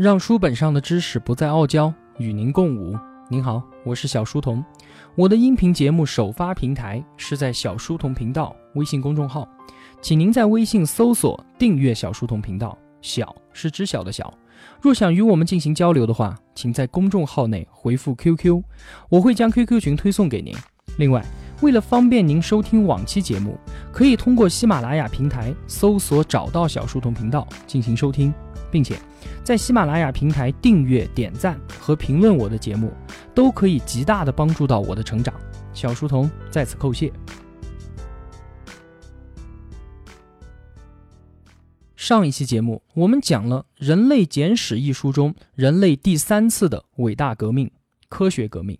[0.00, 2.98] 让书本上的知识不再傲娇，与您共舞。
[3.28, 4.64] 您好，我是小书童。
[5.14, 9.46] 我的音频节目首发平台是在小书童频道微信公众号，
[10.00, 12.74] 请您在微信搜索订阅小书童频道。
[13.02, 14.32] 小是知晓的小。
[14.80, 18.62] 若想与我们进行交流的话，请在公众号内回复 QQ，
[19.10, 20.56] 我会将 QQ 群推送给您。
[20.96, 21.22] 另外，
[21.60, 23.58] 为了方便您收听往期节目，
[23.92, 28.32] 可以通过喜马拉雅平台搜索找到小书童频道进行收听。
[28.72, 28.96] 并且，
[29.42, 32.92] 在喜马拉雅平台订阅、点赞和评论我的节目，
[33.34, 35.34] 都可以极大的帮助到我的成长。
[35.74, 37.12] 小书童在此叩谢。
[41.96, 47.70] 上一期节目我们讲了《人类简史》一书中人类第三次的伟大革命——
[48.08, 48.78] 科学革命。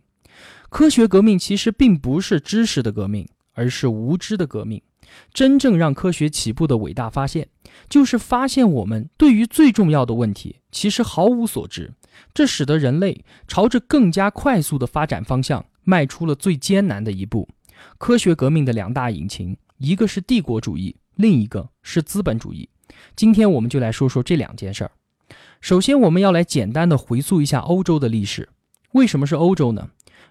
[0.69, 4.81] 科学革命其实并不是知识的革命，而是无知的革命。
[5.35, 7.49] 真正让科学起步的伟大发现，
[7.89, 11.93] 就是发现我们对于最重要的问题其实毫无所知。
[12.33, 17.49] 这使得人类朝着更加快速的发展方向迈出了最艰难的一步。
[17.99, 22.69] 科学革命的两大引擎，一个是帝国主义，另一个是资本主义。
[23.17, 24.91] 今天我们就来说说这两件事儿。
[25.61, 28.49] 首先，我们要来简单的回溯一下欧洲的历史。
[28.93, 29.91] 为什么是欧洲呢？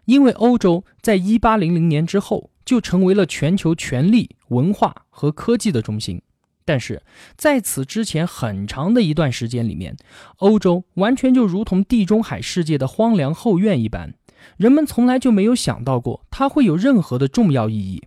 [0.10, 2.50] 因为欧洲在一八零零年之后。
[2.70, 6.22] 就成为了全球权力、文化和科技的中心。
[6.64, 7.02] 但是
[7.36, 9.98] 在此之前很长的一段时间里面，
[10.38, 14.14] 欧洲完全就如同地中海世界的荒凉后院一般，
[14.56, 18.04] 人们从来就没有想到过它会有任何的重要意义。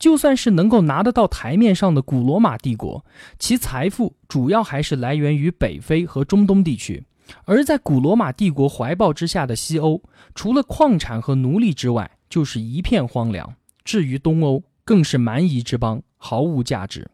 [0.00, 3.04] 就算是能够拿得到台面上的古罗马帝国，
[3.38, 7.04] 其财富主要还是来源于北非和中东地区。
[7.44, 10.02] 而在古罗马帝国怀抱之下的西欧，
[10.34, 13.54] 除了矿产和奴隶之外，就是一片荒凉。
[13.84, 17.10] 至于东欧，更是蛮夷之邦，毫无价值。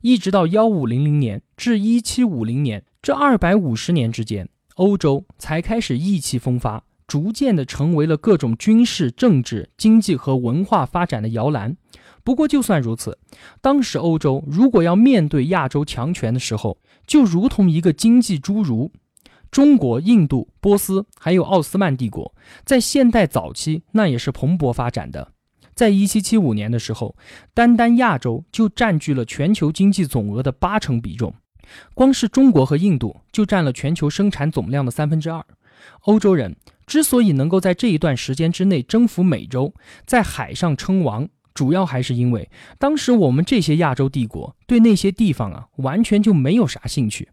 [0.00, 11.76] 一直到幺五零零年至一七五零年这二百五十年之间，欧洲才开始意气风发，逐渐的成为了各种军事、政治、经济和文化发展的摇篮。
[12.24, 13.18] 不过，就算如此，
[13.60, 18.90] 当时欧洲如果要面对亚洲强权的时候，就如同一个经济侏儒。
[19.50, 22.34] 中国、印度、波斯还有奥斯曼帝国，
[22.64, 25.32] 在现代早期那也是蓬勃发展的。
[25.74, 27.16] 在一七七五年的时候，
[27.54, 31.34] 单单亚洲就占据了全球经济总额的八成比重，
[31.94, 35.44] 光是中国和印度就占了全球生产总量的三分之二。
[36.02, 36.54] 欧洲人
[36.86, 39.74] 之所以能够在这一段时间之内征服美洲，
[40.04, 47.30] 在海上称王，主要还是因为当时我们这些亚洲帝国对那些地方啊，完全就没有啥兴趣。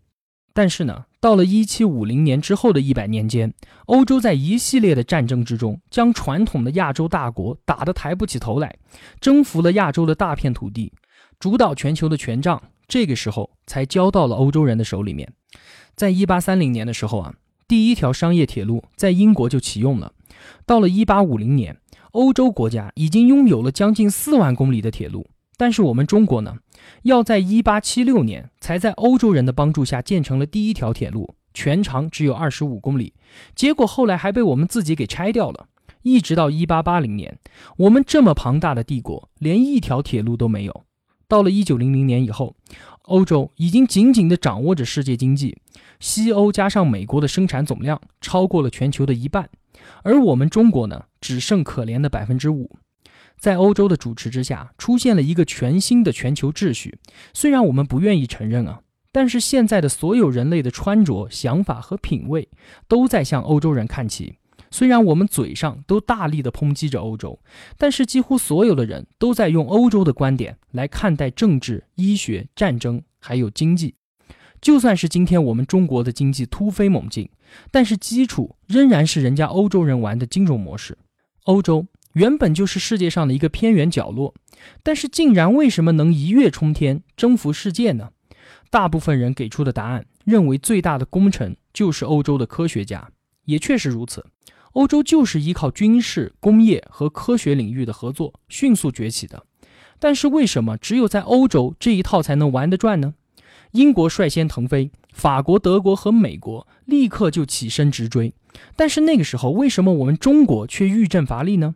[0.58, 3.54] 但是呢，到了一七五零年之后的一百年间，
[3.86, 8.76] 欧洲在一系列的战争之中，将传统的亚洲大国打得抬不起头来，
[9.22, 10.92] 征服了亚洲的大片土地，
[11.38, 15.32] 主导全球的权杖，这个时候才交到了欧洲人的手里面。
[15.96, 17.36] 在一八三零年的时候啊，
[17.68, 20.12] 第一条商业铁路在英国就启用了。
[20.66, 21.78] 到了一八五零年，
[22.14, 25.28] 欧洲国家已经拥有了将近四万公里的铁路。
[25.58, 26.56] 但是我们中国呢，
[27.02, 33.14] 要在一八七六年才在欧洲人的帮助下建成了第一条铁路，全长只有二十五公里，
[33.56, 35.68] 结果后来还被我们自己给拆掉了。
[36.04, 37.40] 一直到一八八零年，
[37.78, 40.84] 我们这么庞大的帝国连一条铁路都没有。
[41.28, 42.56] 到了一九零零年以后，
[43.02, 45.58] 欧洲已经紧紧地掌握着世界经济，
[46.00, 49.50] 西欧加上美国的生产总量超过了全球的一半，
[50.04, 52.78] 而我们中国呢，只剩可怜的百分之五。
[53.40, 56.98] 在欧洲的主持之下，出现了一个全新的全球秩序。
[57.34, 58.82] 虽然我们不愿意承认啊，
[59.12, 62.50] 但是现在的所有人类的穿着、想法和品味
[62.88, 64.38] 都在向欧洲人看齐。
[64.70, 67.40] 虽然我们嘴上都大力的抨击着欧洲，
[67.78, 73.96] 但是几乎所有的人都在用欧洲的观点来看待政治、医学、战争还有经济。
[74.60, 77.30] 就算是今天我们中国的经济突飞猛进，
[77.72, 80.98] 但是基础仍然是人家欧洲人玩的金融模式。
[81.44, 81.86] 欧洲。
[82.18, 84.34] 原本就是世界上的一个偏远角落，
[84.82, 88.10] 但是竟然为什么能一跃冲天，征服世界呢？
[88.72, 93.12] 大部分人给出的答案认为最大的功臣就是欧洲的科学家，
[93.46, 94.26] 也确实如此。
[94.72, 99.44] 欧洲就是依靠军事、工业和科学领域的合作迅速崛起的。
[100.00, 103.14] 但是为什么只有在欧洲这一套才能玩得转呢？
[103.74, 108.34] 英国率先腾飞，法国、德国和美国立刻就起身直追。
[108.76, 111.76] 但是那个时候，为什么我们中国却欲振乏力呢？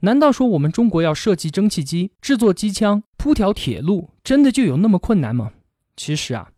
[0.00, 5.52] 难道说我们中国要设计蒸汽机、制作机枪、铺条铁路，真的就有那么困难吗？
[5.96, 6.50] 其实啊，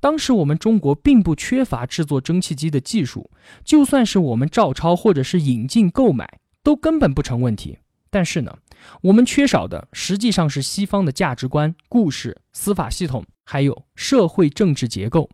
[0.00, 3.30] 当时我们中国并不缺乏制作蒸汽机的技术，
[3.62, 7.78] 就算是我们照抄或者是引进购买，都根本不成问题。
[8.08, 8.56] 但是呢，
[9.02, 15.28] 我们缺少的实际上是西方的价值观、故事、司法系统，还有社会政治结构，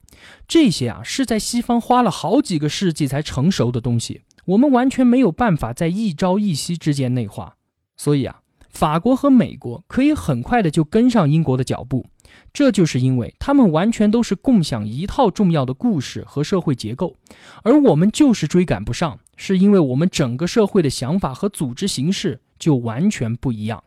[0.49, 7.57] 这些啊是在西方花了好几个世纪才成熟的东西，我们完全没有办法在一朝一夕之间内化。
[7.97, 12.07] 所以啊，法国和美国可以很快的就跟上英国的脚步，
[12.53, 17.17] 这就是因为他们完全都是共享一套重要的故事和社会结构，
[17.63, 23.83] 而我们就是追赶不上，是因为我们整个社会的想法和组织形式就完全不一样。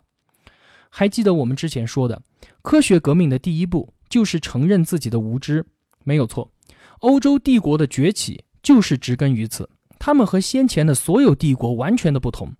[0.89, 2.21] 还记得我们之前说的，
[2.61, 3.91] 科学革命的第一步。
[4.07, 5.65] 就是承认自己的无知，
[6.03, 6.51] 没有错。
[6.99, 9.67] 欧洲帝国的崛起就是植根于此。
[9.99, 12.53] 他们和先前的所有帝国完全的不同。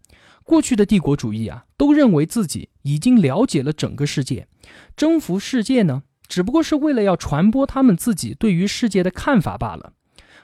[0.43, 4.47] 过去的帝国主义啊，都认为自己已经了解了整个世界，
[4.95, 9.93] 征服世界呢，只不过是为了要传播他们自己对于世界的看法罢了。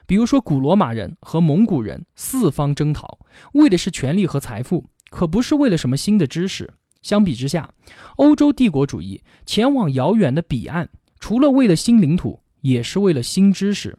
[0.08, 3.20] 比如说，古罗马人和蒙古人四方征讨，
[3.54, 6.74] 为的是权力和财富，可不是为了什么新的知识。
[7.02, 7.74] 相比之下，
[8.18, 10.90] 欧洲帝国主义前往遥远的彼岸。
[11.20, 13.98] 除了为了新领土，也是为了新知识。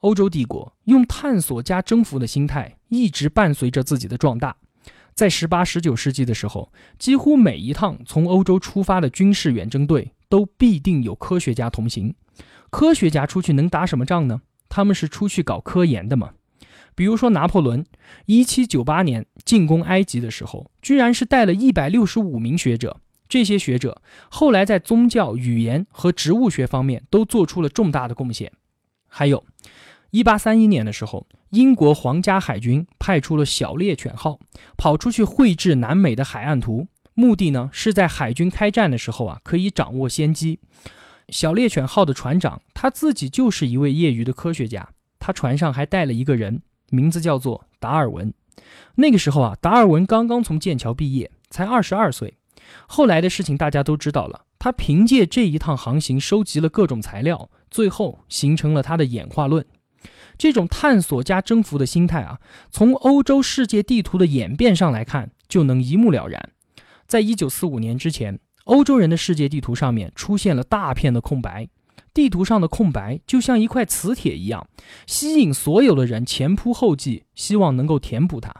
[0.00, 4.56] 欧洲帝国用探索加征服的心态，一直伴随着自己的壮大。
[5.14, 12.14] 在十八、十九世纪的时候，几乎每一趟从欧洲出发的军事远征队都必定有科学家同行。
[12.68, 14.42] 科学家出去能打什么仗呢？
[14.68, 16.32] 他们是出去搞科研的嘛。
[16.94, 17.86] 比如说拿破仑，
[18.26, 23.00] 一七九八年进攻埃及的时候，居然是带了一百六十五名学者。
[23.28, 28.52] 这些学者后来在宗教、语言和植物学方面都做出了重大的贡献。
[29.08, 29.44] 还有
[30.12, 34.38] 1831年的时候，英国皇家海军派出了小猎犬号，
[34.76, 40.60] 跑出去绘制南美的海岸图，目的呢是在海军开战的时候啊可以掌握先机。
[41.28, 44.88] 小猎犬号的船长他自己就是一位业余的科学家，
[45.18, 48.32] 他船上还带了一个人，名字叫做达尔文。
[48.94, 52.34] 那个时候啊，达尔文刚刚从剑桥毕业，才二十二岁。
[52.86, 54.42] 后来的事情大家都知道了。
[54.58, 59.64] 他凭借这一趟航行收集了各种材料，最后形成了他的演化论。
[60.38, 62.38] 这种探索加征服的心态啊，
[62.70, 66.50] 从欧洲世界地图的演变上来看，就能一目了然。
[67.06, 71.68] 在一九四五年之前，欧洲人的世界地图上面出现了大片的空白，
[72.12, 74.68] 地图上的空白就像一块磁铁一样，
[75.06, 78.54] 吸引所有的人前仆后继，希望能够填补它。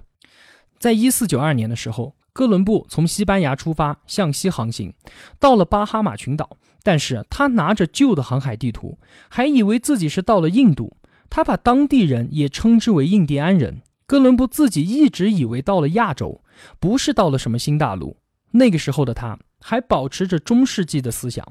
[0.78, 2.14] 在一四九二年的时候。
[2.36, 4.92] 哥伦布从西班牙出发，向西航行，
[5.40, 6.58] 到了巴哈马群岛。
[6.82, 8.98] 但是他拿着旧的航海地图，
[9.30, 10.98] 还以为自己是到了印度。
[11.28, 13.82] 他把当地人也称之为印第安人。
[14.06, 16.42] 哥伦布自己一直以为到了亚洲，
[16.78, 18.18] 不是到了什么新大陆。
[18.52, 21.46] 那个时候的他还保持着中世纪的思想，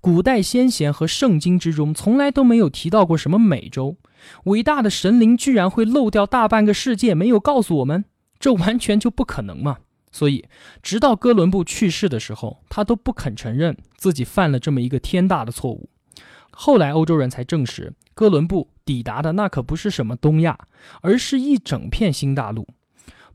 [0.00, 3.96] 古代先贤和圣经之中从来都没有提到过什么美洲。
[4.44, 8.04] 伟大的神灵居然会漏掉大半个世界，没有告诉我们，
[8.38, 9.78] 这完全就不可能嘛！
[10.12, 10.46] 所以，
[10.80, 15.90] 直到哥伦布去世的时候，他都不肯承认自己犯了这么一个天大的错误。
[16.58, 20.58] 后来，欧洲人才证实，哥伦布抵达的那可不是什么东亚，
[21.02, 22.66] 而是一整片新大陆。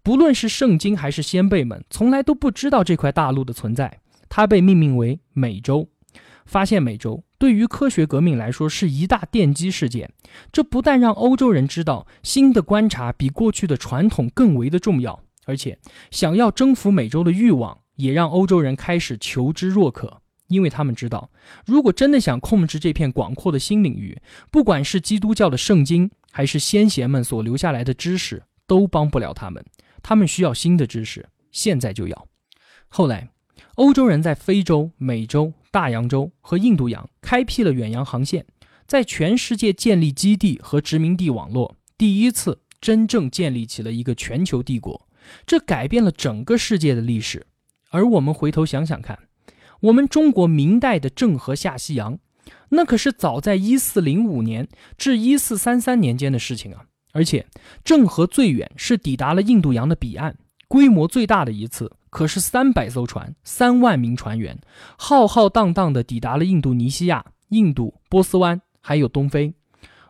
[0.01, 4.00] 不论是圣经还是先辈们，从来都不知道这块大陆的存在。
[4.27, 5.88] 它被命名为美洲。
[6.47, 10.12] 发现美洲对于科学革命来说是一大奠基事件。
[10.51, 15.21] 这不但让欧洲人知道新的观察比过去的传统更为的重要。
[15.45, 15.77] 而且，
[16.09, 20.20] 想要征服美洲的欲望也让欧洲人开始求知若渴，
[20.51, 21.31] 因为他们知道，
[21.65, 24.21] 如果真的想控制这片广阔的新领域，
[24.52, 29.66] 不管是基督教的圣经，还是先贤们所留下来的知识，都帮不了他们。
[30.04, 32.28] 他们需要新的知识，现在就要。
[32.87, 33.30] 后来，
[33.76, 38.45] 欧洲人在非洲、美洲、大洋洲和印度洋开辟了远洋航线，
[38.85, 45.07] 在全世界建立基地和殖民地网络，第一次真正建立起了一个全球帝国。
[45.45, 47.45] 这改变了整个世界的历史，
[47.92, 49.18] 而我们回头想想看，
[49.81, 52.18] 我们中国明代的郑和下西洋，
[52.69, 56.85] 那可是早在一四零五年至一四三三年间的事情啊！
[57.14, 57.45] 而且
[57.83, 64.59] 郑和最远是抵达了印度洋的彼岸，规模最大的一次可是三百艘船、三万名船员，
[64.97, 69.54] 浩浩荡荡地抵达了印度尼西亚、印度、波斯湾，还有东非。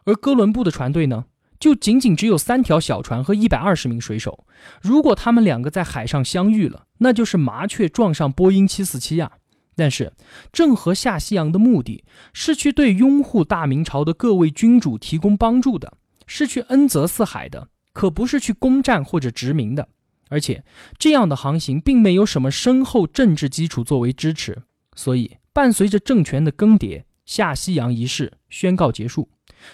[0.03, 1.25] 而哥伦布的船队呢？
[1.59, 4.45] 就仅仅只有三条小船和一百二十名水手。
[4.81, 9.31] 如果他们两个在海上相遇了，那就是麻雀撞上波音七四七啊！
[9.75, 10.11] 但是
[10.51, 15.97] 郑和下西洋的目的是去对拥护大明朝的各位君主提供帮助的，
[16.27, 19.87] 是去恩泽四海的，可不是去攻占或者殖民的。
[20.29, 20.63] 而且
[20.97, 24.63] 这样的航行并没有什么深厚政治基础作为支持，
[24.95, 29.29] 所以伴随着政权的更迭，下西洋仪式宣告结束。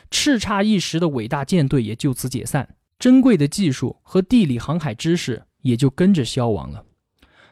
[0.09, 6.83] 叱咤一时的伟大舰队也就此解散，珍贵的技术和地理航海知识也就跟着消亡了。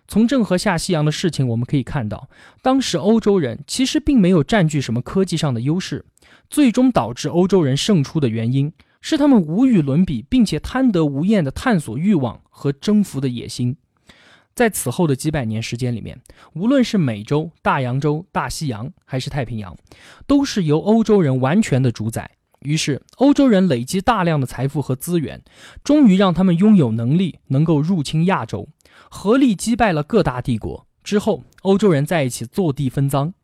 [0.07, 2.29] 从郑和下西洋的事情，我们可以看到，
[2.61, 6.05] 当时欧洲人其实并没有占据什么科技上的优势，
[6.49, 8.71] 最终导致欧洲人胜出的原因
[9.01, 13.77] 是他们无与伦比并且贪得无厌的探索欲望和征服的野心。
[14.53, 16.21] 在此后的几百年时间里面，
[16.53, 19.75] 无论是美洲、大洋洲、大西洋，还是太平洋，
[20.25, 22.31] 都是由欧洲人完全的主宰。
[22.65, 25.43] 于是，欧洲人累积大量的财富和资源，
[25.83, 28.67] 终于让他们拥有能力，能够入侵亚洲，
[29.09, 30.87] 合力击败了各大帝国。
[31.03, 33.35] 之后，欧洲人在一起坐地分赃。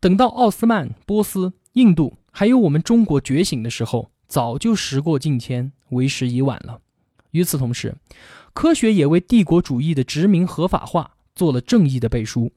[0.00, 6.80] 等到奥斯曼、波斯、印度，还有我们中国觉醒的时候，早就时过境迁，为时已晚了。
[7.30, 7.94] 与此同时，
[8.52, 12.50] 科学也为帝国主义的殖民合法化做了正义的背书。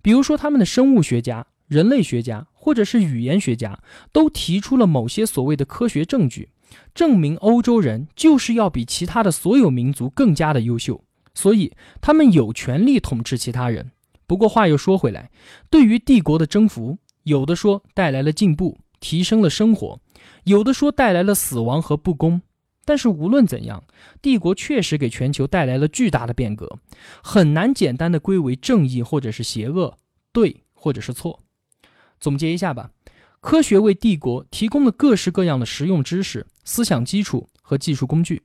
[0.00, 1.46] 比如说，他们的生物学家。
[1.70, 3.78] 人类学家或者是语言学家
[4.10, 6.48] 都提出了某些所谓的科学证据，
[6.92, 13.92] 证明欧洲人就是要比其他的所有民族更加的优秀，所以他们有权利统治其他人。
[14.26, 15.30] 不过话又说回来，
[15.70, 20.00] 对于帝国的征服，有的说带来了进步，提升了生活；
[20.42, 22.42] 有的说带来了死亡和不公。
[22.84, 23.84] 但是无论怎样，
[24.20, 26.80] 帝国确实给全球带来了巨大的变革，
[27.22, 29.96] 很难简单的归为正义或者是邪恶，
[30.32, 31.38] 对或者是错。
[32.20, 32.90] 总结一下吧，
[33.40, 38.42] 科学为帝国提供了各式各样的实用知识、思想基础和技术工具。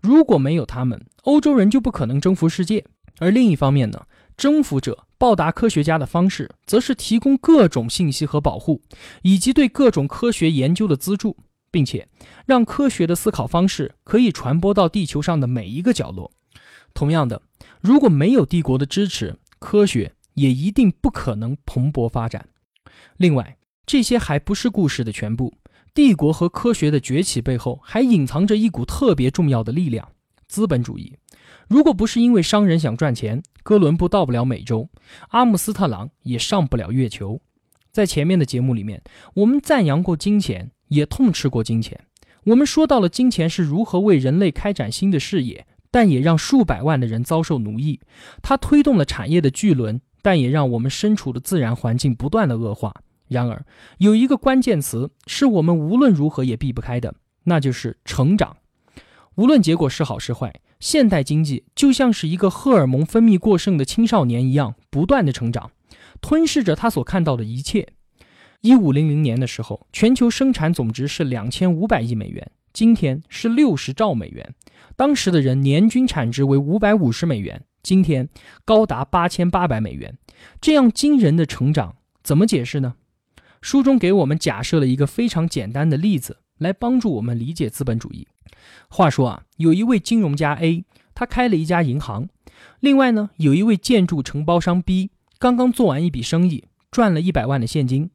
[0.00, 2.84] 如果没有他们，欧洲人就不可能征服世界。
[3.18, 4.06] 而另一方面呢，
[4.36, 8.80] 征服者报答科学家的方式，则是提供各种信息和保护，
[9.22, 11.36] 以及对各种科学研究的资助，
[11.72, 12.08] 并且
[12.46, 16.30] 让科学的思考方式可以传播到地球上的每一个角落。
[16.94, 17.42] 同样的，
[17.80, 22.48] 如果没有帝国的支持，科学也一定不可能蓬勃发展。
[23.18, 25.52] 另外，这些还不是故事的全部。
[25.92, 30.08] 帝国和科学的崛起背后，还隐藏着一股特别重要的力量——
[30.46, 31.16] 资本主义。
[31.66, 34.88] 如果不是因为商人想赚钱，哥伦布到不了美洲，
[35.30, 37.40] 阿姆斯特朗也上不了月球。
[37.90, 39.02] 在前面的节目里面，
[39.34, 41.98] 我们赞扬过金钱，也痛斥过金钱。
[42.44, 47.98] 我们说到了金钱是如何为人类开展新的事业，但也让数百万的人遭受奴役。
[48.40, 52.94] 它推动了产业的巨轮，但也让我们身处的自然环境不断的恶化。
[53.28, 53.64] 然而，
[53.98, 58.56] 有一个关键词是我们无论如何也避不开的，那就是成长。
[59.36, 65.70] 无论结果是好是坏，现代经济就像是一个荷尔蒙分泌过剩的青少年一样，不断的成长，
[66.20, 67.88] 吞噬着他所看到的一切。
[68.62, 74.54] 一五零零年的时候，全球生产总值是两千五百亿美元，今天是六十兆美元。
[74.96, 78.28] 当时的人年均产值为五百五十美元，今天
[78.64, 80.18] 高达八千八百美元。
[80.60, 81.94] 这样惊人的成长，
[82.24, 82.96] 怎么解释呢？
[83.60, 88.26] 书中给我们假设了一个非常简单的例子，来帮助我们理解资本主义。
[88.88, 90.84] 话说啊，有一位金融家 A，
[91.14, 92.24] 他开了一家银行；
[92.80, 98.10] 另外呢，有一位建筑承包商 B，刚刚做完一笔生意，赚了一百万的现金，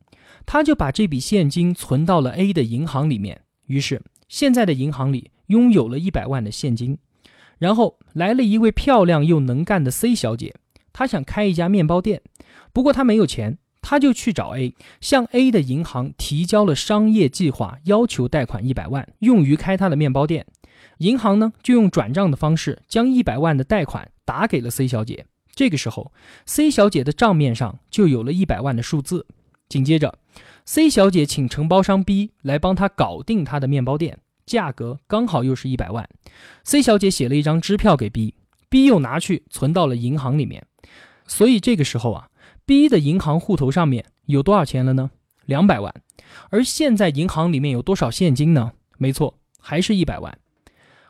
[0.45, 3.41] 他就把这笔现金存到了 A 的银行里面。
[3.67, 6.97] 于是，现在的银行里拥有了一百万的现金。
[7.59, 10.55] 然后来了一位漂亮又能干的 C 小姐，
[10.91, 12.21] 她想开一家面包店，
[12.73, 13.57] 不过她没有钱。
[13.83, 20.47] 他就去找 A，向 A 的银行提交了商业计划，要求贷款一百万，用于开他的面包店。
[20.99, 25.25] 银行呢，就用转账的方式将一百万的贷款打给了 C 小姐。
[25.53, 26.13] 这个时候
[26.45, 29.27] ，C 小姐的账面上就有了一百万的数字。
[29.67, 30.17] 紧接着
[30.65, 36.07] ，C 小姐请承包商 B 来帮她搞定她的面包店，价格刚好又是一百万。
[36.63, 40.65] C 小姐写了一张支票给 B，B 又拿去存到了银行里面。
[41.27, 42.29] 所以这个时候啊。
[42.65, 45.11] B 的银行户头上面有多少钱了呢？
[45.45, 45.93] 两百万。
[46.49, 48.71] 而现在银行里面有多少现金呢？
[48.97, 50.37] 没错，还是一百万。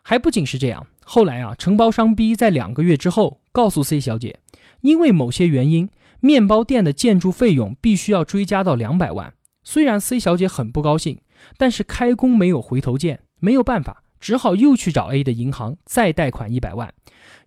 [0.02, 4.40] 还不仅是这样，后来啊，承包商 B 在两个月之后告诉 C 小姐，
[4.82, 9.34] 因为某些原因，面包店的建筑费用必须要追加到两百万。
[9.64, 11.20] 虽然 C 小姐很不高兴，
[11.58, 16.92] 但是开弓没有回头箭，没有办法，只好又去找 A 的银行再贷款一百万。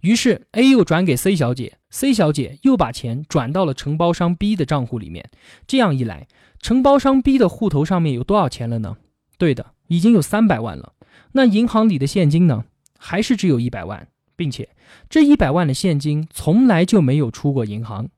[0.06, 5.28] 于是 A 又转给 C 小姐，C 小姐又把钱转到了承包商 B 的账户里面。
[5.66, 6.28] 这样一来，
[6.60, 8.98] 承包商 B 的户头上面有多少钱了呢？
[9.36, 10.92] 对的，已经有三百万了。
[11.32, 12.66] 那银行里的现金呢？
[12.96, 14.68] 还是只有一百万，并且
[15.10, 18.08] 这一百万的现金从来就没有出过银行。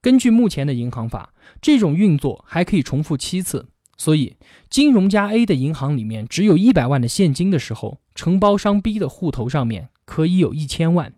[0.00, 3.68] 根据目前的银行法，这种运作还可以重复七次。
[4.02, 4.34] 所以，
[4.68, 9.90] 金融家 A 的银行里面只有一百万的现金的时候，承包商 B 的户头上面。
[10.04, 11.14] 可以有一千万。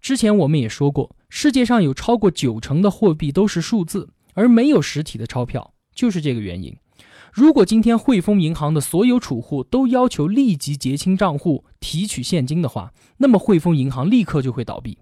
[0.00, 6.76] 之前我们也说过，世界上有超过九成的货币都是数字，而没有实体的钞票，就是这个原因。
[7.32, 14.98] 如果今天汇丰银行的所有储户都要求立即结清账户、提取现金的话，那么汇丰银行立刻就会倒闭。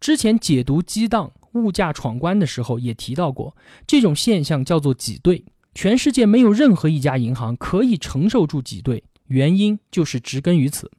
[0.00, 5.44] 之前解读激荡、物价闯关的时候也提到过，这种现象叫做挤兑。
[5.74, 10.90] 全世界没有任何一家银行可以承受住挤兑，原因就是植根于此。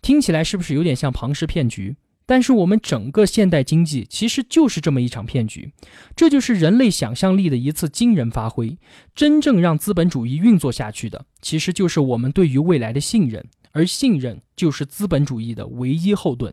[0.00, 1.96] 听起来是不是有点像庞氏骗局？
[2.24, 5.72] 但是我们整个现代经济其实就是这么一场骗局，
[6.14, 8.76] 这就是人类想象力的一次惊人发挥。
[9.14, 16.52] 真正让资本主义运作下去的，其实就是我们对于未来的信任，而信任就是资本主义的唯一后盾。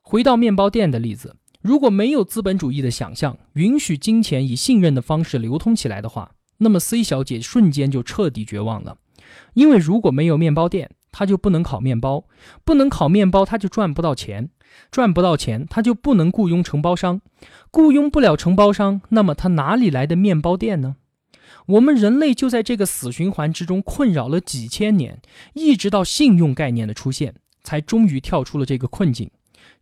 [0.00, 6.32] 回到面包店的例子，如果没有资本主义的想象，允许金钱以信任的方式流通起来的话，
[6.62, 8.96] 那么 C 小姐瞬间就彻底绝望了，
[9.54, 12.24] 因为如果没有面包店，她就不能烤面包，
[12.64, 14.50] 不能烤面包，她就赚不到钱。
[14.90, 17.20] 赚不到钱，她就不能雇佣承包商，
[17.70, 20.96] 雇佣不了承包商，那么他哪里来的面包店呢？
[21.66, 25.20] 我们人类就在这个死循环之中困扰了几千年，
[25.52, 29.30] 一直到信用概念的出现，才终于跳出了这个困境。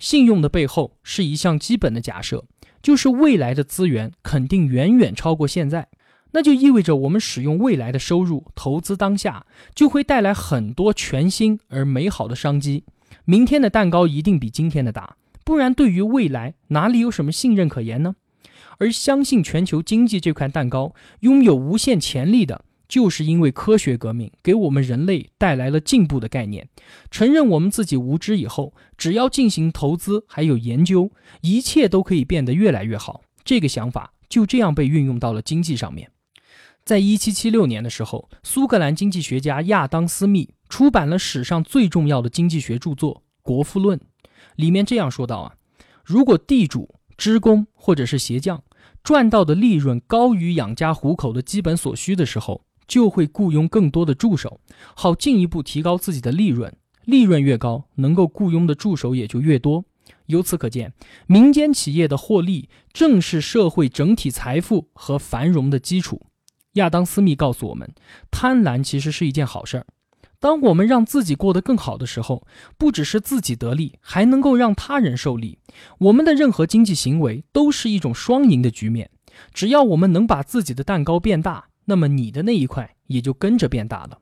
[0.01, 2.45] 信用的背后是一项基本的假设，
[2.83, 5.87] 就是未来的资源肯定远远超过现在，
[6.33, 12.85] 那就意味着我们使用未来的收入投资当下，就会带来很多全新而美好的商机。
[13.25, 18.15] 明天的蛋糕一定比今天的大，不然对于未来哪里有什么信任可言呢？
[18.79, 26.67] 而相信全球经济这块蛋糕拥有无限潜力的，就是因为科学革命给我们人类带来了进步的概念。
[27.11, 31.11] 承认我们自己无知以后，只要进行投资还有研究，
[31.43, 33.21] 一切都可以变得越来越好。
[33.45, 36.11] 这个想法就这样被运用到了经济上面。
[36.91, 40.51] 在一七七六年的时候，苏格兰经济学家亚当·斯密。
[40.69, 43.97] 出版了史上最重要的经济学著作《国富论》，
[44.57, 45.55] 里面这样说道啊：
[46.05, 48.65] 如果地主、职工或者是鞋匠
[49.05, 54.59] 赚到的利润高于养家糊口的基本所需的时候，就会雇佣更多的助手，
[54.97, 56.75] 好进一步提高自己的利润。
[57.05, 59.85] 利润越高，能够雇佣的助手也就越多。
[60.27, 60.93] 由此可见，
[61.29, 66.21] 民间企业的获利正是社会整体财富和繁荣的基础。
[66.75, 67.93] 亚当·斯密告诉我们，
[68.31, 69.87] 贪婪其实是一件好事儿。
[70.39, 72.47] 当我们让自己过得更好的时候，
[72.79, 75.59] 不只是自己得利，还能够让他人受利。
[75.99, 79.11] 我们的任何经济行为都是一种双赢的局面。
[79.53, 84.21] 只要我们能把自己的蛋糕变大，那么你的那一块也就跟着变大了。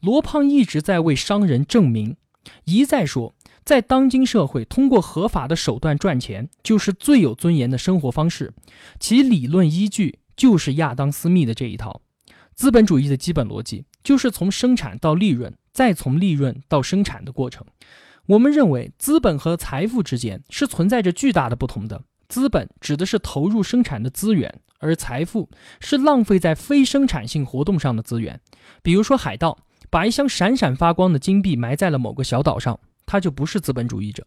[0.00, 2.16] 罗胖一直在为商人证明，
[2.64, 8.52] 一再说，在当今社会，通过合法的手段赚钱就是最有尊严的生活方式。
[8.98, 12.00] 其理论依据就是亚当·斯密的这一套。
[12.56, 17.64] 资本主义的基本逻辑就是从生产到利润，再从利润到生产的过程。
[18.26, 22.02] 我们认为，资本和财富之间是存在着巨大的不同的。
[22.28, 28.40] 资本指的是投入生产的资源，而财富是浪费在非生产性活动上的资源。
[28.82, 29.56] 比如说，海盗
[29.90, 34.24] 把一箱闪闪发光的金币埋在了某个小岛上，他就不是资本主义者；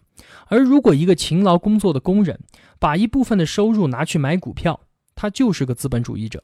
[0.47, 2.39] 而如果一个勤劳工作的工人
[2.79, 4.79] 把一部分的收入拿去买股票，
[5.15, 6.43] 他就是个资本主义者。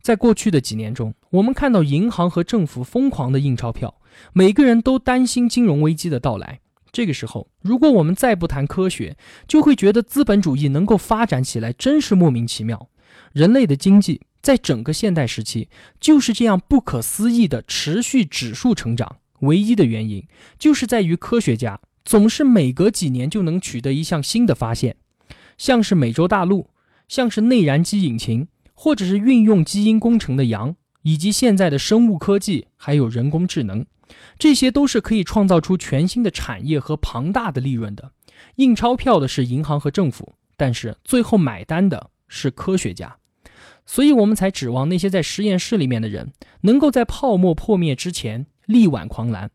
[0.00, 4.00] 在过去的几年中，我们看到银行和政府疯狂的印钞票，
[4.32, 6.60] 每个人都担心金融危机的到来。
[6.92, 9.16] 这个时候，如果我们再不谈科学，
[9.46, 12.88] 就会觉得资本主义能够发展起来真是莫名其妙。
[13.32, 15.68] 人类的经济在整个现代时期
[16.00, 20.26] 就是这样不可思议的持续指数成长，唯一的原因
[20.58, 24.96] 就是在于科学家总是每隔几年就能取得一项新的发现，
[25.58, 26.70] 像是美洲大陆，
[27.08, 28.48] 像是内燃机引擎。
[28.78, 33.86] 或者是运用基因工程的羊，以及现在的生物科技，还有人工智能，
[34.38, 38.12] 这些都是可以创造出全新的产业和庞大的利润的。
[38.56, 43.16] 印钞票的是银行和政府，但是最后买单的是科学家，
[43.86, 49.50] 所以我们才指望那些在实验室里面的人能够在泡沫破灭之前力挽狂澜。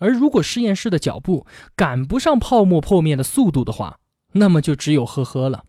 [0.00, 4.00] 而如果实验室的脚步赶不上泡沫破灭的速度的话，
[4.32, 5.64] 那么就只有呵呵了。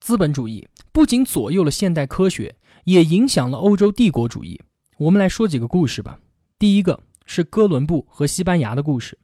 [0.00, 4.60] 资本主义不仅左右了现代科学，也影响了欧洲帝国主义。
[4.96, 6.18] 我们来说几个故事吧。
[6.58, 9.18] 第一个是哥伦布和西班牙的故事。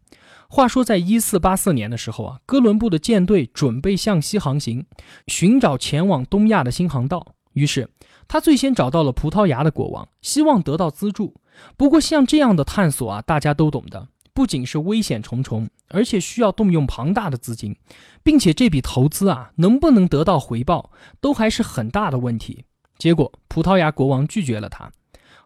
[0.49, 4.87] 话说，在一四八四年的时候啊，哥伦布的舰队准备向西航行，
[5.27, 7.35] 寻找前往东亚的新航道。
[7.55, 7.89] 于是，
[8.29, 11.35] 他最先找到了葡萄牙的国王，希望得到资助。
[11.77, 14.09] 不过，像这样的探索啊，大家都懂的。
[14.35, 17.77] 不仅是危险重重，而且需要动用庞大的资金，
[18.25, 22.64] 并且这笔投资啊，能不能得到回报，都还是很大的问题。
[22.99, 24.90] 结果，葡萄牙国王拒绝了他。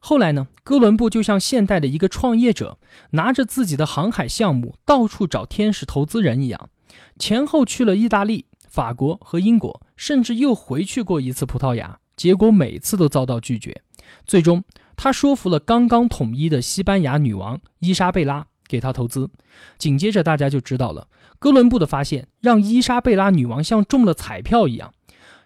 [0.01, 2.79] 后来呢，哥伦布就像现代的一个创业者，
[3.11, 6.71] 拿着自己的航海项目到处找天使投资人一样，
[7.19, 13.83] 前后去了意大利、法国和英国，甚至又回去过一次葡萄牙，结果每次都遭到拒绝。
[14.25, 14.65] 最终，
[14.97, 18.47] 他说服了刚刚统一的西班牙女王伊莎贝拉。
[18.69, 19.31] 给他投资。
[19.79, 24.93] 紧接着大家就知道了，哥伦布的发现让伊莎贝拉女王像中了彩票一样，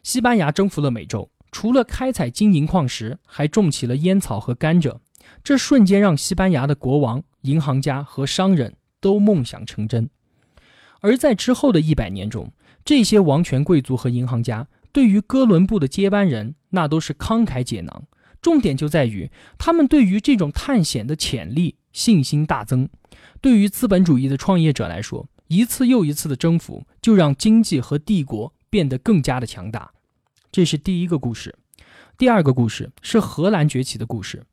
[0.03, 4.97] 西班牙征服了美洲，除了开采金银矿石，还种起了烟草和甘蔗。
[5.45, 10.11] 这瞬间让西班牙的国王、银行家和商人都梦想成真。
[11.01, 12.53] 而在之后的一百年中，
[12.85, 18.05] 这些王权贵族和银行家对于哥伦布的接班人，那都是慷慨解囊。
[18.43, 22.89] 重点就在于他们对于这种探险的潜力信心大增。
[23.41, 29.93] 对于资本主义的创业者来说，一次又一次的征服就让经济和帝国变得更加的强大。
[30.51, 31.55] 这是第一个故事。
[32.19, 34.45] 第二个故事是荷兰崛起的故事。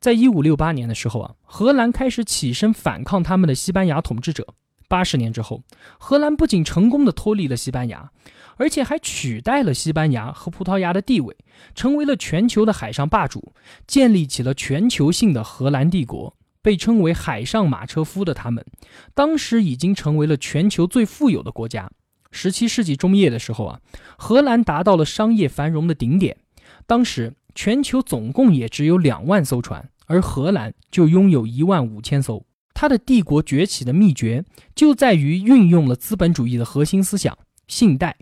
[0.00, 4.54] 在一五六八年的时候啊，荷兰开始起身反抗他们的西班牙统治者。
[4.88, 5.62] 八十年之后，
[5.98, 8.10] 荷兰不仅成功的脱离了西班牙，
[8.56, 11.36] 而且还取代了西班牙和葡萄牙的地位，
[11.74, 13.52] 成为了全球的海上霸主，
[13.86, 16.36] 建立起了全球性的荷兰帝国。
[16.62, 18.64] 被称为“海上马车夫”的他们，
[19.12, 21.90] 当时已经成为了全球最富有的国家。
[22.30, 23.80] 十七世纪中叶的时候啊，
[24.16, 26.38] 荷兰达到了商业繁荣的顶点。
[26.86, 32.46] 当时全球总共也只有两万艘船，而荷兰就拥有一万五千艘。
[32.74, 38.16] 他的帝国崛起的秘诀就在于运用了资本主义的核心思想——信贷。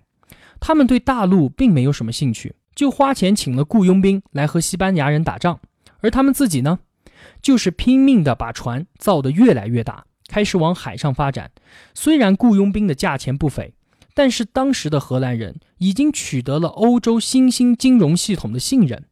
[0.60, 5.58] 他们对大陆并没有什么兴趣，就花钱请了雇佣兵来和西班牙人打仗。
[6.00, 6.78] 而他们自己呢，
[7.40, 11.50] 就是拼命地把船造得越来越大，开始往海上发展。
[11.94, 13.74] 虽然雇佣兵的价钱不菲，
[14.14, 19.04] 但是当时的荷兰人已经取得了欧洲新兴金融系统的信任，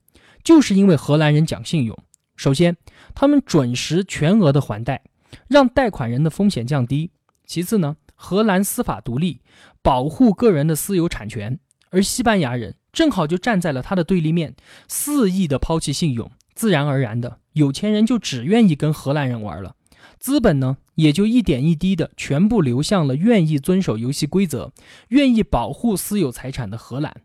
[0.45, 1.99] 就是因为荷兰人讲信用。
[2.37, 2.77] 首先，
[3.15, 5.03] 他们准时全额的还贷。
[5.49, 7.11] 让贷款人的风险降低。
[7.47, 9.41] 其次呢，荷兰司法独立，
[9.83, 11.59] 保护个人的私有产权，
[11.91, 14.55] 而西班牙人正好就站在了他的对立面，
[14.87, 19.75] 肆意的抛弃信用，自然而然的，有钱人就只愿意跟荷兰人玩了，
[20.19, 24.73] 资本呢也就一点一滴的全部流向了愿意遵守游戏规则、
[25.09, 27.23] 愿意保护私有财产的荷兰。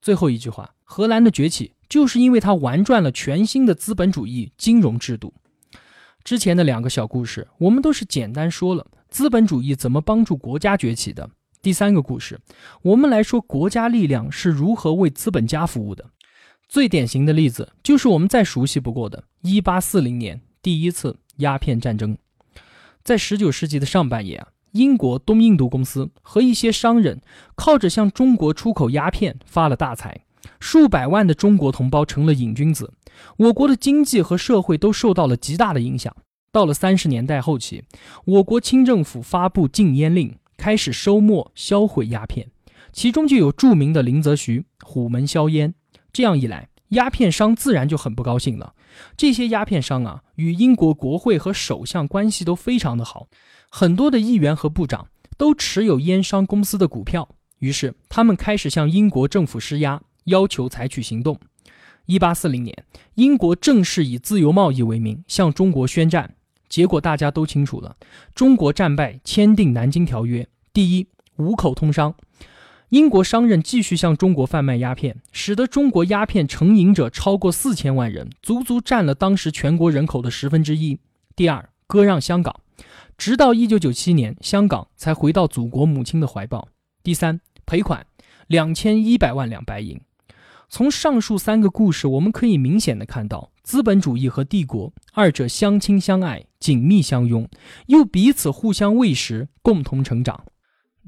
[0.00, 5.34] 最后一句话，荷兰的崛起就是因为他玩转了全新的资本主义金融制度。
[6.24, 11.30] 之前的两个小故事，我们都是简单说了资本主义怎么帮助国家崛起的。
[11.62, 12.38] 第三个故事，
[12.82, 16.04] 我们来说国家力量是如何为资本家服务的。
[16.68, 22.16] 最典型的例子就是我们再熟悉不过的1840年第一次鸦片战争。
[23.02, 27.22] 在19世纪的上半叶啊，英国东印度公司和一些商人
[27.54, 30.26] 靠着向中国出口鸦片发了大财，
[30.60, 32.92] 数百万的中国同胞成了瘾君子。
[33.36, 36.14] 我国的经济和社会都受到了极大的影响。
[36.50, 37.84] 到了三十年代后期，
[38.24, 42.48] 我国清政府发布禁烟令，开始收没、销毁鸦片，
[42.90, 45.74] 其中就有著名的林则徐虎门销烟。
[46.10, 48.74] 这样一来，鸦片商自然就很不高兴了。
[49.16, 53.28] 这些鸦片商啊，与英国国会和首相关系都非常的好，
[53.68, 57.28] 很多的议员和部长都持有烟商公司的股票。
[57.58, 61.38] 于是，他们开始向英国政府施压，要求采取行动。
[62.06, 62.84] 一八四零年，
[63.16, 66.34] 英国正式以自由贸易为名向中国宣战，
[66.66, 67.96] 结果大家都清楚了。
[68.34, 70.42] 中国战败，签订《南京条约》。
[70.72, 72.14] 第一，五口通商，
[72.88, 80.98] 英国商人继续向中国贩卖鸦片，使得中国鸦片成瘾者超过四千万人，足足占了当时全国人口的十分之一。
[81.36, 82.54] 第二，割让香港，
[83.18, 86.68] 直到一九九七年，香港才回到祖国母亲的怀抱。
[87.02, 88.06] 第三，赔款
[88.46, 90.00] 两千一百万两白银。
[90.70, 97.48] 从上述三个故事，我们可以明显的看到，资本主义和帝国二者相亲相爱、紧密相拥，
[97.86, 100.44] 又彼此互相喂食，共同成长。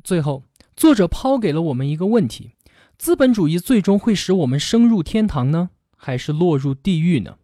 [0.03, 0.45] 最后，
[0.75, 2.53] 作者抛给了我们一个问题：
[2.97, 7.37] 资本主义最终会使我们升入天堂呢，还是落入地狱呢？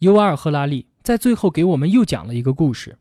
[0.00, 2.98] 尤瓦尔·赫拉利在最后给我们又讲了一个故事：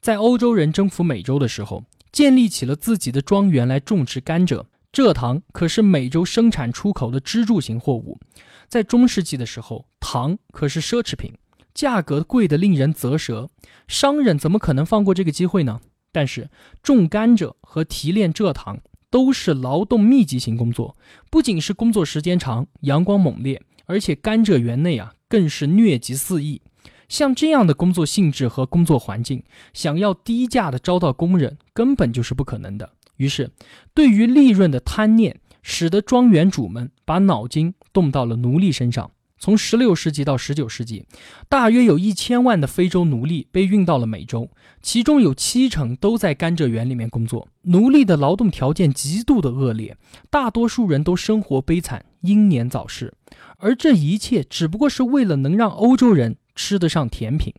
[0.00, 4.64] 在欧洲人征服美洲的时候，建立起了自己的庄园来种植甘蔗。
[4.92, 8.20] 蔗糖可是美洲生产出口的支柱型货物，
[8.68, 11.32] 在中世纪的时候，糖可是奢侈品，
[11.72, 13.48] 价格贵得令人啧舌。
[13.88, 15.80] 商人怎么可能放过这个机会呢？
[16.12, 16.50] 但是
[16.82, 18.78] 种甘蔗和提炼蔗糖
[19.08, 20.94] 都是劳动密集型工作，
[21.30, 26.60] 不仅是工作时间长、阳光猛烈，而且甘蔗园内啊更是疟疾肆意。
[27.08, 32.92] 像这样的工作性质和工作环境，想要低价的招到工人，根本就是不可能的。
[33.22, 33.52] 于是，
[33.94, 39.12] 对于利润的贪念，使得庄园主们把脑筋动到了奴隶身上。
[39.38, 41.06] 从十六世纪到十九世纪，
[41.48, 47.46] 大约有一千万的非洲奴隶被运到了美洲，其中有七成都在甘蔗园里面工作。
[47.62, 49.96] 奴隶的劳动条件极度的恶劣，
[50.28, 53.14] 大多数人都生活悲惨，英年早逝。
[53.58, 57.54] 而这一切只不过是为了能让欧洲人吃得上甜品。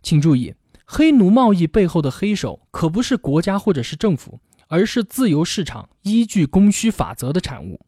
[0.00, 0.54] 请注意。
[0.92, 7.80] 黑奴贸易背后的黑手可不是国家或者是政府，而是自由市场依据供需法则的产物。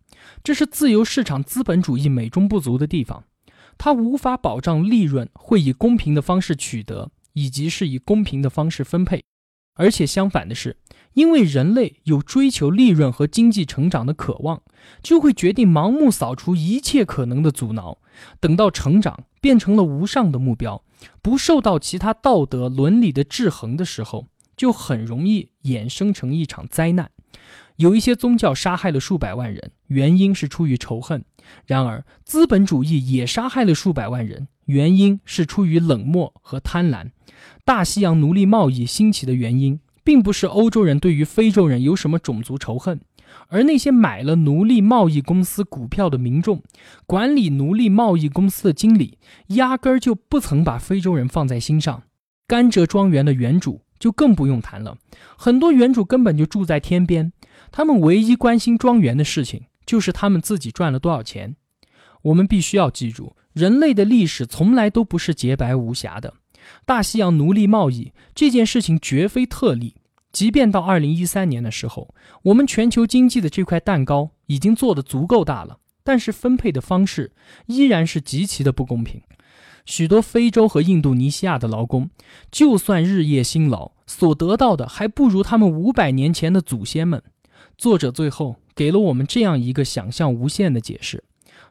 [0.44, 3.24] 这是自由市场资本主义美中不足的地方，
[3.78, 9.24] 它无法保障利润会以公平的方式取得，以及是以公平的方式分配。
[9.74, 10.76] 而且相反的是，
[11.14, 14.60] 因为人类有追求利润和经济成长的渴望，
[15.02, 17.98] 就会决定盲目扫除一切可能的阻挠。
[18.38, 20.84] 等到成长变成了无上的目标，
[21.22, 24.26] 不受到其他道德伦理的制衡的时候，
[24.62, 27.10] 就很容易衍生成一场灾难。
[27.74, 31.22] 有一些宗教杀害了数百万人，原因是出于仇恨；
[31.66, 37.10] 然而，资本主义也杀害了数百万人，原因是出于冷漠和贪婪。
[37.64, 43.00] 大西洋奴隶贸易兴起的原因，并不是欧洲人对于非洲人有什么种族仇恨，
[43.48, 46.62] 而那些买了奴隶贸易公司股票的民众，
[47.04, 52.04] 管理奴隶贸易公司的经理，压根儿就不曾把非洲人放在心上。
[52.46, 54.98] 甘蔗庄园的园主就更不用谈了，
[55.38, 57.32] 很多原主根本就住在天边，
[57.70, 61.54] 他们唯一关心庄园的事情，就是他们自己赚了多少钱。
[62.22, 66.34] 我们必须要记住，人类的历史从来都不是洁白无瑕的。
[66.84, 69.94] 大西洋奴隶贸易这件事情绝非特例，
[70.32, 72.12] 即便到二零一三年的时候，
[72.42, 77.30] 我们全球经济的这块蛋糕已经做得足够大了，但是分配的方式
[77.66, 79.22] 依然是极其的不公平。
[79.84, 82.10] 许多非洲和印度尼西亚的劳工，
[82.50, 87.22] 就算日夜辛劳，所得到的还不如他们五百年前的祖先们。
[87.76, 91.24] 作者最后给了我们这样一个想象无限的解释，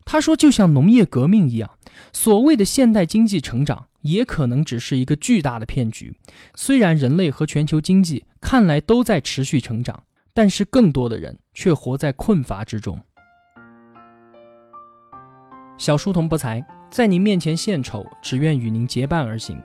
[0.05, 1.69] 他说：“就像农业革命一样，
[2.11, 6.11] 所谓的现代经济成长。”也可能只是一个巨大的骗局。
[6.55, 12.99] 虽然人类和全球经济看来都在持续成长，但是更多的人却活在困乏之中。
[15.81, 19.59] 小书童不才，在您面前献丑，只愿与您结伴而行。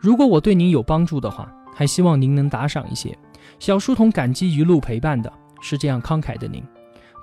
[0.00, 3.16] 如果我对您有帮助的话，还希望您能打赏一些。
[3.60, 6.60] 小书童感激一路陪伴的是这样慷慨的您。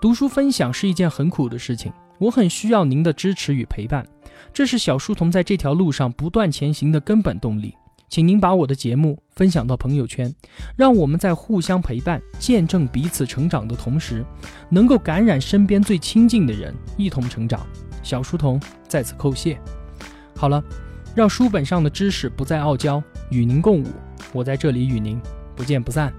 [0.02, 4.08] 读书分享是一件很苦的事情，我很需要您的支持与陪伴。
[4.54, 7.76] 这是小书童在这条路上不断前行的根本动力，
[8.08, 10.34] 请您把我的节目分享到朋友圈，
[10.78, 14.26] 让我们在互相陪伴、见证彼此成长的同时，
[14.70, 17.68] 能够感染身边最亲近的人，一同成长。
[18.08, 19.60] 小书童在此叩谢。
[20.34, 20.64] 好了，
[21.14, 23.88] 让书本上的知识不再傲娇，与您共舞。
[24.32, 25.20] 我在这里与您
[25.58, 26.14] 不见不散。